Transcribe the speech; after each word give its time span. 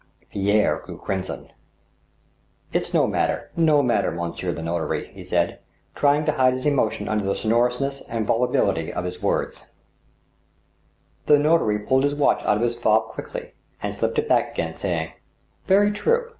Pierre 0.31 0.81
grew 0.83 0.97
crimson." 0.97 1.49
It's 2.73 2.91
no 2.91 3.05
matter— 3.05 3.51
no 3.69 3.83
matter. 3.83 4.09
Monsieur 4.11 4.51
the 4.51 4.63
Notary," 4.63 5.09
he 5.13 5.23
said, 5.23 5.59
try 5.93 6.17
ing 6.17 6.25
to 6.25 6.31
hide 6.31 6.55
his 6.55 6.65
emotion 6.65 7.07
under 7.07 7.23
the 7.23 7.35
sonorousness 7.35 8.01
and 8.07 8.25
volubility 8.25 8.91
of 8.91 9.05
his 9.05 9.21
words. 9.21 9.57
l6 9.59 9.59
THE 9.59 9.61
STEEL 9.61 11.35
HAMMER, 11.35 11.43
The 11.43 11.43
notary 11.47 11.79
pulled 11.85 12.03
his 12.05 12.15
watch 12.15 12.41
out 12.45 12.57
of 12.57 12.63
his 12.63 12.75
fob 12.75 13.09
quickly, 13.09 13.53
and 13.83 13.93
slipped 13.93 14.17
it 14.17 14.27
back 14.27 14.53
again, 14.53 14.75
saying:" 14.75 15.11
Very 15.67 15.91
true. 15.91 16.23